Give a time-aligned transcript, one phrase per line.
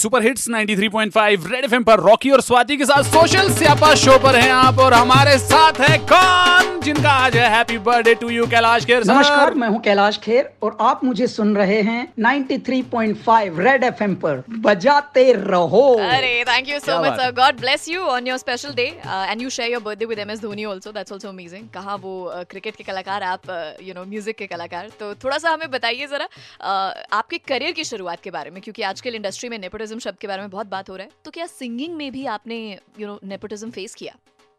[0.00, 4.36] Super hits 93.5 red FM पर Rocky और स्वाति के साथ सोशल स्यापा शो पर
[4.36, 6.69] हैं आप और हमारे साथ है कौन?
[6.80, 10.76] जिनका आज है happy birthday to you Kailash Kher नमस्कार मैं हूँ कैलाश खेर और
[10.80, 16.98] आप मुझे सुन रहे हैं 93.5 रेड एफएम पर। बजाते रहो। अरे thank you so
[17.02, 20.18] much sir God bless you on your special day and you share your birthday with
[20.18, 22.14] M S Dhoni also that's also amazing कहा वो
[22.50, 23.50] क्रिकेट के कलाकार आप
[23.82, 27.84] यू नो म्यूज़िक के कलाकार। तो थोड़ा सा हमें बताइए जरा uh, आपके करियर की
[27.84, 30.90] शुरुआत के बारे में क्योंकि आजकल इंडस्ट्री में नेपोटिज्म शब्द के बारे में बहुत बात
[30.90, 32.60] हो रहा है। तो क्या सिंगिंग में भी आपने
[33.00, 34.16] यू नो नेपोटिज्म फेस किया?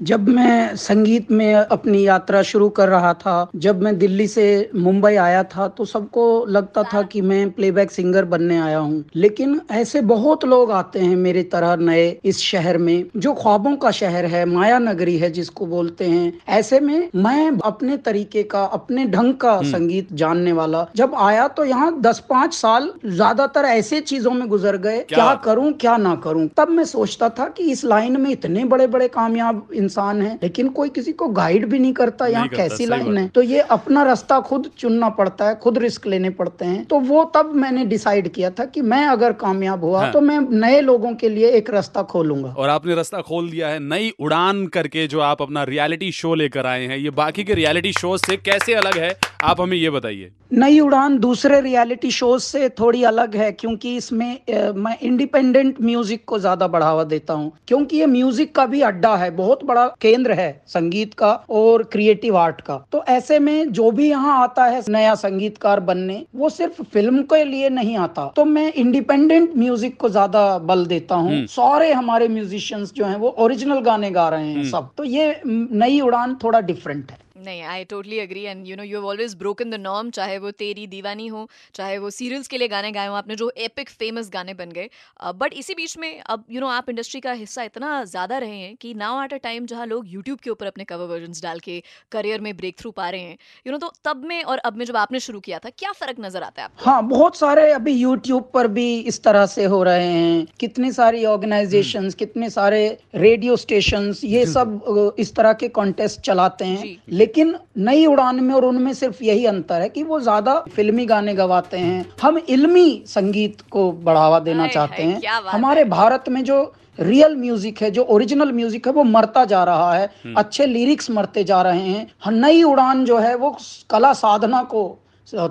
[0.00, 5.14] जब मैं संगीत में अपनी यात्रा शुरू कर रहा था जब मैं दिल्ली से मुंबई
[5.16, 10.00] आया था तो सबको लगता था कि मैं प्लेबैक सिंगर बनने आया हूँ। लेकिन ऐसे
[10.02, 14.44] बहुत लोग आते हैं मेरी तरह नए इस शहर में जो ख्वाबों का शहर है
[14.44, 19.56] माया नगरी है जिसको बोलते हैं। ऐसे में मैं अपने तरीके का अपने ढंग का
[19.64, 24.76] संगीत जानने वाला। जब आया तो यहाँ दस पाँच साल ज़्यादातर ऐसे चीज़ों में गुजर
[24.78, 25.16] गए क्या?
[25.16, 28.86] क्या करूँ क्या ना करूँ। तब मैं सोचता था कि इस लाइन में इतने बड़े
[28.88, 33.18] बड़े कामयाब इंसान है लेकिन कोई किसी को गाइड भी नहीं करता यहाँ कैसी लाइन
[33.18, 36.98] है। तो ये अपना रास्ता खुद चुनना पड़ता है खुद रिस्क लेने पड़ते हैं। तो
[37.02, 40.80] वो तब मैंने डिसाइड किया था कि मैं अगर कामयाब हुआ हाँ। तो मैं नए
[40.80, 45.06] लोगों के लिए एक रास्ता खोलूँगा। और आपने रास्ता खोल दिया है नई उड़ान करके
[45.06, 48.74] जो आप अपना रियलिटी शो लेकर आए हैं। ये बाकी के रियलिटी शो से कैसे
[48.74, 49.14] अलग है?
[49.42, 54.38] आप हमें ये बताइए। नई उड़ान दूसरे रियलिटी शोज़ से थोड़ी अलग है क्योंकि इसमें
[54.76, 59.30] मैं इंडिपेंडेंट म्यूज़िक को ज़्यादा बढ़ावा देता हूँ। क्योंकि ये म्यूज़िक का भी अड्डा है
[59.32, 64.08] बहुत बड़ा केंद्र है संगीत का और क्रिएटिव आर्ट का। तो ऐसे में जो भी
[64.08, 68.72] यहाँ आता है नया संगीतकार बनने वो सिर्फ़ फ़िल्म के लिए नहीं आता। तो मैं
[68.74, 74.10] इंडिपेंडेंट म्यूज़िक को ज़्यादा बल देता हूँ। सारे हमारे म्यूजिशियंस जो है वो ओरिजिनल गाने
[74.10, 78.42] गा रहे हैं सब। तो ये नई उड़ान थोड़ा डिफरेंट है। नहीं I totally agree
[78.44, 82.10] and you know you always broken the norm चाहे वो तेरी दीवानी हो चाहे वो
[82.12, 84.88] सीरियल्स के लिए गाने गाए हो आपने जो एपिक फ़ेमस गाने बन गए।
[85.34, 88.38] बट इसी बीच में अब यू you नो know, आप इंडस्ट्री का हिस्सा इतना ज़्यादा
[88.38, 91.40] रहे हैं कि नाउ एट अ टाइम जहाँ लोग यूट्यूब के ऊपर अपने कवर वर्जन
[91.42, 91.82] डाल के
[92.12, 93.36] करियर में ब्रेक थ्रू पा रहे हैं
[93.66, 96.20] यू नो तो तब में और अब में जब आपने शुरू किया था क्या फ़र्क
[96.20, 96.90] नज़र आता है आपको?
[96.90, 101.24] हाँ बहुत सारे अभी यूट्यूब पर भी इस तरह से हो रहे हैं। कितनी सारी
[101.26, 102.80] ऑर्गेनाइजेशन कितने सारे
[103.16, 106.98] रेडियो स्टेशन ये सब इस तरह के कॉन्टेस्ट चलाते हैं। जी।
[107.32, 111.34] लेकिन नई उड़ान में और उनमें सिर्फ़ यही अंतर है कि वो ज़्यादा फिल्मी गाने
[111.34, 116.60] गवाते हैं। हम इल्मी संगीत को बढ़ावा देना चाहते हैं। हमारे भारत में जो
[116.98, 121.44] रियल म्यूज़िक है जो ओरिजिनल म्यूज़िक है वो मरता जा रहा है। अच्छे लिरिक्स मरते
[121.44, 123.56] जा रहे हैं। हाँ, नई उड़ान जो है वो
[123.90, 124.84] कला साधना को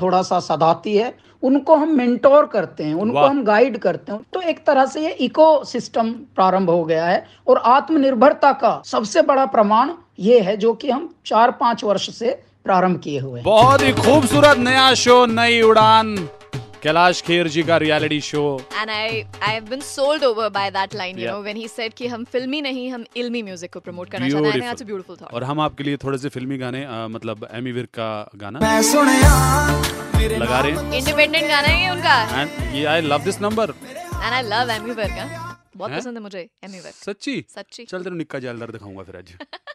[0.00, 4.40] थोड़ा सा सदाती है। उनको हम मेंटोर करते हैं उनको हम गाइड करते हैं। तो
[4.42, 9.46] एक तरह से ये इको सिस्टम प्रारंभ हो गया है और आत्मनिर्भरता का सबसे बड़ा
[9.48, 12.30] प्रमाण ये है जो कि हम चार पाँच वर्ष से
[12.64, 16.16] प्रारंभ किए हुए हैं। बहुत ही खूबसूरत नया शो नई उड़ान
[16.82, 18.40] कैलाश खेर जी का reality show
[18.74, 21.94] and I I have been sold over by that line you know when he said
[21.98, 25.16] कि हम फिल्मी नहीं हम इल्मी म्यूज़िक को प्रमोट करना चाहते हैं। दैट्स अ ब्यूटीफुल
[25.22, 28.58] थॉट और हम आपके लिए थोड़े से फिल्मी गाने अ, मतलब एमी विर्क का गाना।
[30.24, 32.40] लगा रहे हैं। इंडिपेंडेंट गाना है ये उनका?
[32.40, 35.40] एंड ये I love this number and I love Amy work
[35.76, 37.44] बहुत पसंद है मुझे एमी वर्क सच्ची?
[37.56, 39.34] सच्ची। चल तेरे निक्का जैलदार दिखाऊँगा फिर आज।